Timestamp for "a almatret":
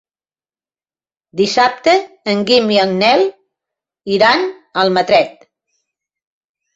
4.49-5.45